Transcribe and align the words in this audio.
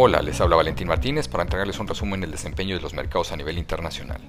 Hola, 0.00 0.22
les 0.22 0.40
habla 0.40 0.54
Valentín 0.54 0.86
Martínez 0.86 1.26
para 1.26 1.42
entregarles 1.42 1.80
un 1.80 1.88
resumen 1.88 2.20
del 2.20 2.30
desempeño 2.30 2.76
de 2.76 2.80
los 2.80 2.94
mercados 2.94 3.32
a 3.32 3.36
nivel 3.36 3.58
internacional. 3.58 4.20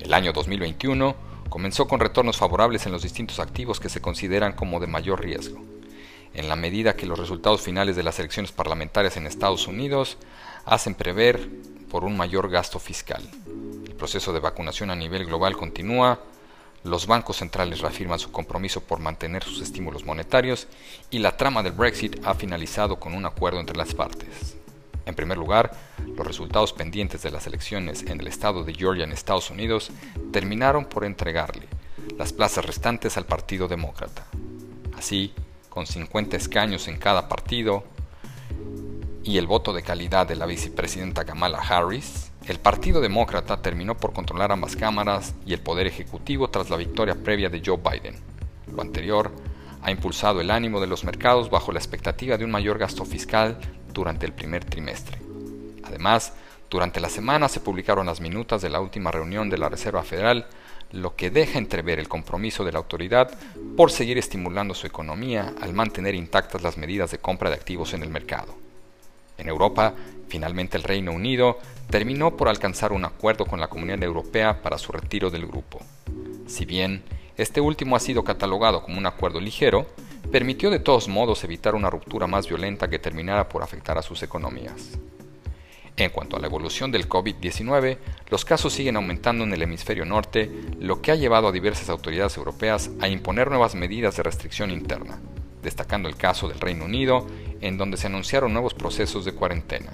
El 0.00 0.12
año 0.12 0.32
2021 0.32 1.14
comenzó 1.48 1.86
con 1.86 2.00
retornos 2.00 2.38
favorables 2.38 2.84
en 2.84 2.90
los 2.90 3.04
distintos 3.04 3.38
activos 3.38 3.78
que 3.78 3.88
se 3.88 4.00
consideran 4.00 4.52
como 4.54 4.80
de 4.80 4.88
mayor 4.88 5.22
riesgo, 5.22 5.62
en 6.32 6.48
la 6.48 6.56
medida 6.56 6.96
que 6.96 7.06
los 7.06 7.20
resultados 7.20 7.60
finales 7.60 7.94
de 7.94 8.02
las 8.02 8.18
elecciones 8.18 8.50
parlamentarias 8.50 9.16
en 9.16 9.28
Estados 9.28 9.68
Unidos 9.68 10.18
hacen 10.64 10.96
prever 10.96 11.48
por 11.88 12.02
un 12.02 12.16
mayor 12.16 12.50
gasto 12.50 12.80
fiscal. 12.80 13.22
El 13.86 13.94
proceso 13.94 14.32
de 14.32 14.40
vacunación 14.40 14.90
a 14.90 14.96
nivel 14.96 15.24
global 15.24 15.56
continúa, 15.56 16.18
los 16.82 17.06
bancos 17.06 17.36
centrales 17.36 17.78
reafirman 17.78 18.18
su 18.18 18.32
compromiso 18.32 18.80
por 18.80 18.98
mantener 18.98 19.44
sus 19.44 19.60
estímulos 19.60 20.04
monetarios 20.04 20.66
y 21.12 21.20
la 21.20 21.36
trama 21.36 21.62
del 21.62 21.74
Brexit 21.74 22.26
ha 22.26 22.34
finalizado 22.34 22.98
con 22.98 23.14
un 23.14 23.24
acuerdo 23.24 23.60
entre 23.60 23.76
las 23.76 23.94
partes. 23.94 24.56
En 25.06 25.14
primer 25.14 25.38
lugar, 25.38 25.72
los 26.16 26.26
resultados 26.26 26.72
pendientes 26.72 27.22
de 27.22 27.30
las 27.30 27.46
elecciones 27.46 28.02
en 28.02 28.20
el 28.20 28.26
estado 28.26 28.64
de 28.64 28.74
Georgia 28.74 29.04
en 29.04 29.12
Estados 29.12 29.50
Unidos 29.50 29.90
terminaron 30.32 30.86
por 30.86 31.04
entregarle 31.04 31.68
las 32.18 32.32
plazas 32.32 32.64
restantes 32.64 33.16
al 33.16 33.26
Partido 33.26 33.68
Demócrata. 33.68 34.26
Así, 34.96 35.34
con 35.68 35.86
50 35.86 36.36
escaños 36.36 36.88
en 36.88 36.98
cada 36.98 37.28
partido 37.28 37.84
y 39.22 39.38
el 39.38 39.46
voto 39.46 39.72
de 39.72 39.82
calidad 39.82 40.26
de 40.26 40.36
la 40.36 40.46
vicepresidenta 40.46 41.24
Kamala 41.24 41.58
Harris, 41.58 42.30
el 42.46 42.58
Partido 42.58 43.00
Demócrata 43.00 43.62
terminó 43.62 43.96
por 43.96 44.12
controlar 44.12 44.52
ambas 44.52 44.76
cámaras 44.76 45.34
y 45.46 45.54
el 45.54 45.60
poder 45.60 45.86
ejecutivo 45.86 46.48
tras 46.48 46.68
la 46.68 46.76
victoria 46.76 47.14
previa 47.14 47.48
de 47.48 47.62
Joe 47.64 47.78
Biden. 47.78 48.16
Lo 48.74 48.82
anterior 48.82 49.32
ha 49.84 49.90
impulsado 49.90 50.40
el 50.40 50.50
ánimo 50.50 50.80
de 50.80 50.86
los 50.86 51.04
mercados 51.04 51.50
bajo 51.50 51.70
la 51.70 51.78
expectativa 51.78 52.38
de 52.38 52.44
un 52.44 52.50
mayor 52.50 52.78
gasto 52.78 53.04
fiscal 53.04 53.58
durante 53.92 54.24
el 54.24 54.32
primer 54.32 54.64
trimestre. 54.64 55.18
Además, 55.82 56.32
durante 56.70 57.00
la 57.00 57.10
semana 57.10 57.50
se 57.50 57.60
publicaron 57.60 58.06
las 58.06 58.20
minutas 58.20 58.62
de 58.62 58.70
la 58.70 58.80
última 58.80 59.10
reunión 59.10 59.50
de 59.50 59.58
la 59.58 59.68
Reserva 59.68 60.02
Federal, 60.02 60.46
lo 60.90 61.14
que 61.16 61.30
deja 61.30 61.58
entrever 61.58 61.98
el 61.98 62.08
compromiso 62.08 62.64
de 62.64 62.72
la 62.72 62.78
autoridad 62.78 63.30
por 63.76 63.90
seguir 63.90 64.16
estimulando 64.16 64.72
su 64.72 64.86
economía 64.86 65.52
al 65.60 65.74
mantener 65.74 66.14
intactas 66.14 66.62
las 66.62 66.78
medidas 66.78 67.10
de 67.10 67.18
compra 67.18 67.50
de 67.50 67.56
activos 67.56 67.92
en 67.92 68.02
el 68.02 68.08
mercado. 68.08 68.54
En 69.36 69.48
Europa, 69.48 69.92
finalmente 70.28 70.78
el 70.78 70.82
Reino 70.82 71.12
Unido 71.12 71.58
terminó 71.90 72.38
por 72.38 72.48
alcanzar 72.48 72.92
un 72.92 73.04
acuerdo 73.04 73.44
con 73.44 73.60
la 73.60 73.68
Comunidad 73.68 74.02
Europea 74.02 74.62
para 74.62 74.78
su 74.78 74.92
retiro 74.92 75.30
del 75.30 75.46
grupo. 75.46 75.80
Si 76.46 76.64
bien 76.64 77.02
este 77.36 77.60
último 77.60 77.96
ha 77.96 78.00
sido 78.00 78.22
catalogado 78.22 78.82
como 78.82 78.98
un 78.98 79.06
acuerdo 79.06 79.40
ligero, 79.40 79.86
permitió 80.30 80.70
de 80.70 80.78
todos 80.78 81.08
modos 81.08 81.42
evitar 81.44 81.74
una 81.74 81.90
ruptura 81.90 82.26
más 82.26 82.48
violenta 82.48 82.88
que 82.88 82.98
terminara 82.98 83.48
por 83.48 83.62
afectar 83.62 83.98
a 83.98 84.02
sus 84.02 84.22
economías. 84.22 84.98
En 85.96 86.10
cuanto 86.10 86.36
a 86.36 86.40
la 86.40 86.46
evolución 86.46 86.90
del 86.90 87.08
COVID-19, 87.08 87.98
los 88.28 88.44
casos 88.44 88.72
siguen 88.72 88.96
aumentando 88.96 89.44
en 89.44 89.52
el 89.52 89.62
hemisferio 89.62 90.04
norte, 90.04 90.50
lo 90.80 91.00
que 91.00 91.12
ha 91.12 91.16
llevado 91.16 91.48
a 91.48 91.52
diversas 91.52 91.88
autoridades 91.88 92.36
europeas 92.36 92.90
a 93.00 93.08
imponer 93.08 93.48
nuevas 93.48 93.76
medidas 93.76 94.16
de 94.16 94.24
restricción 94.24 94.70
interna, 94.72 95.20
destacando 95.62 96.08
el 96.08 96.16
caso 96.16 96.48
del 96.48 96.60
Reino 96.60 96.84
Unido, 96.84 97.26
en 97.60 97.78
donde 97.78 97.96
se 97.96 98.08
anunciaron 98.08 98.52
nuevos 98.52 98.74
procesos 98.74 99.24
de 99.24 99.34
cuarentena. 99.34 99.92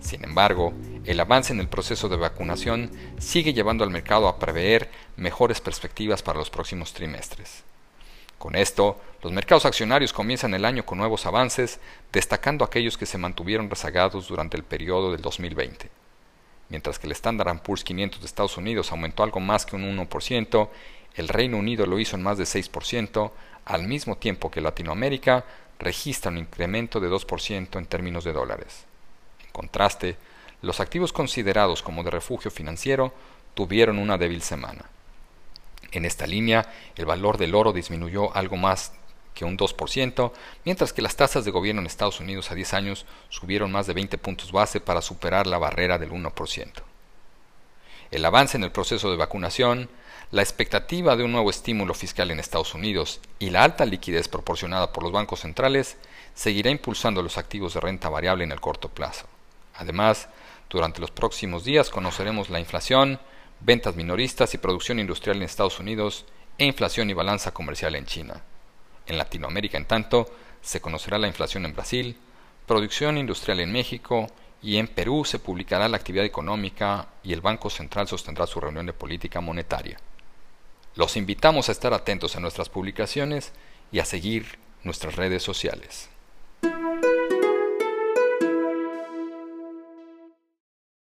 Sin 0.00 0.24
embargo, 0.24 0.72
el 1.04 1.20
avance 1.20 1.52
en 1.52 1.60
el 1.60 1.68
proceso 1.68 2.08
de 2.08 2.16
vacunación 2.16 2.90
sigue 3.18 3.52
llevando 3.52 3.84
al 3.84 3.90
mercado 3.90 4.28
a 4.28 4.38
prever 4.38 4.90
mejores 5.16 5.60
perspectivas 5.60 6.22
para 6.22 6.38
los 6.38 6.50
próximos 6.50 6.92
trimestres. 6.92 7.64
Con 8.38 8.56
esto, 8.56 8.98
los 9.22 9.32
mercados 9.32 9.66
accionarios 9.66 10.14
comienzan 10.14 10.54
el 10.54 10.64
año 10.64 10.86
con 10.86 10.96
nuevos 10.96 11.26
avances, 11.26 11.78
destacando 12.10 12.64
aquellos 12.64 12.96
que 12.96 13.04
se 13.04 13.18
mantuvieron 13.18 13.68
rezagados 13.68 14.28
durante 14.28 14.56
el 14.56 14.64
periodo 14.64 15.12
del 15.12 15.20
2020. 15.20 15.90
Mientras 16.70 16.98
que 16.98 17.06
el 17.06 17.12
Standard 17.12 17.60
Poor's 17.60 17.84
500 17.84 18.20
de 18.20 18.26
Estados 18.26 18.56
Unidos 18.56 18.92
aumentó 18.92 19.22
algo 19.22 19.40
más 19.40 19.66
que 19.66 19.76
un 19.76 19.82
1%, 19.82 20.68
el 21.16 21.28
Reino 21.28 21.58
Unido 21.58 21.84
lo 21.84 21.98
hizo 21.98 22.16
en 22.16 22.22
más 22.22 22.38
de 22.38 22.44
6%, 22.44 23.30
al 23.66 23.86
mismo 23.86 24.16
tiempo 24.16 24.50
que 24.50 24.62
Latinoamérica 24.62 25.44
registra 25.78 26.30
un 26.30 26.38
incremento 26.38 27.00
de 27.00 27.10
2% 27.10 27.76
en 27.76 27.84
términos 27.84 28.24
de 28.24 28.32
dólares. 28.32 28.86
En 29.50 29.52
contraste, 29.52 30.16
los 30.62 30.78
activos 30.78 31.12
considerados 31.12 31.82
como 31.82 32.04
de 32.04 32.10
refugio 32.10 32.52
financiero 32.52 33.12
tuvieron 33.54 33.98
una 33.98 34.16
débil 34.16 34.42
semana. 34.42 34.84
En 35.90 36.04
esta 36.04 36.26
línea, 36.28 36.72
el 36.94 37.04
valor 37.04 37.36
del 37.36 37.56
oro 37.56 37.72
disminuyó 37.72 38.34
algo 38.36 38.56
más 38.56 38.92
que 39.34 39.44
un 39.44 39.58
2%, 39.58 40.32
mientras 40.64 40.92
que 40.92 41.02
las 41.02 41.16
tasas 41.16 41.44
de 41.44 41.50
gobierno 41.50 41.80
en 41.80 41.88
Estados 41.88 42.20
Unidos 42.20 42.50
a 42.50 42.54
10 42.54 42.74
años 42.74 43.06
subieron 43.28 43.72
más 43.72 43.88
de 43.88 43.94
20 43.94 44.18
puntos 44.18 44.52
base 44.52 44.80
para 44.80 45.02
superar 45.02 45.48
la 45.48 45.58
barrera 45.58 45.98
del 45.98 46.12
1%. 46.12 46.70
El 48.12 48.24
avance 48.24 48.56
en 48.56 48.64
el 48.64 48.70
proceso 48.70 49.10
de 49.10 49.16
vacunación, 49.16 49.88
la 50.30 50.42
expectativa 50.42 51.16
de 51.16 51.24
un 51.24 51.32
nuevo 51.32 51.50
estímulo 51.50 51.92
fiscal 51.94 52.30
en 52.30 52.38
Estados 52.38 52.74
Unidos 52.74 53.20
y 53.40 53.50
la 53.50 53.64
alta 53.64 53.84
liquidez 53.84 54.28
proporcionada 54.28 54.92
por 54.92 55.02
los 55.02 55.12
bancos 55.12 55.40
centrales 55.40 55.96
seguirá 56.34 56.70
impulsando 56.70 57.22
los 57.22 57.36
activos 57.36 57.74
de 57.74 57.80
renta 57.80 58.08
variable 58.08 58.44
en 58.44 58.52
el 58.52 58.60
corto 58.60 58.88
plazo. 58.88 59.26
Además, 59.80 60.28
durante 60.68 61.00
los 61.00 61.10
próximos 61.10 61.64
días 61.64 61.88
conoceremos 61.88 62.50
la 62.50 62.60
inflación, 62.60 63.18
ventas 63.60 63.96
minoristas 63.96 64.52
y 64.52 64.58
producción 64.58 65.00
industrial 65.00 65.38
en 65.38 65.44
Estados 65.44 65.80
Unidos 65.80 66.26
e 66.58 66.66
inflación 66.66 67.08
y 67.08 67.14
balanza 67.14 67.52
comercial 67.52 67.94
en 67.96 68.04
China. 68.04 68.42
En 69.06 69.16
Latinoamérica, 69.16 69.78
en 69.78 69.86
tanto, 69.86 70.30
se 70.60 70.82
conocerá 70.82 71.16
la 71.16 71.28
inflación 71.28 71.64
en 71.64 71.72
Brasil, 71.72 72.18
producción 72.66 73.16
industrial 73.16 73.60
en 73.60 73.72
México 73.72 74.26
y 74.62 74.76
en 74.76 74.86
Perú 74.86 75.24
se 75.24 75.38
publicará 75.38 75.88
la 75.88 75.96
actividad 75.96 76.26
económica 76.26 77.08
y 77.24 77.32
el 77.32 77.40
Banco 77.40 77.70
Central 77.70 78.06
sostendrá 78.06 78.46
su 78.46 78.60
reunión 78.60 78.84
de 78.84 78.92
política 78.92 79.40
monetaria. 79.40 79.98
Los 80.94 81.16
invitamos 81.16 81.70
a 81.70 81.72
estar 81.72 81.94
atentos 81.94 82.36
a 82.36 82.40
nuestras 82.40 82.68
publicaciones 82.68 83.52
y 83.90 84.00
a 84.00 84.04
seguir 84.04 84.58
nuestras 84.84 85.16
redes 85.16 85.42
sociales. 85.42 86.10